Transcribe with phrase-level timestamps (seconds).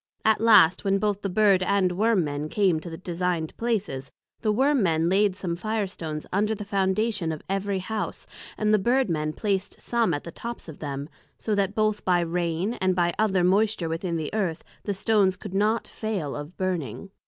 [0.25, 4.51] At last when both the Bird and Worm men came to the designed places, the
[4.51, 8.25] Worm men laid some Fire stones under the Foundation of every House,
[8.57, 12.21] and the Bird men placed some at the tops of them, so that both by
[12.21, 16.57] rain, and by some other moisture within the Earth, the stones could not fail of
[16.57, 17.11] burning.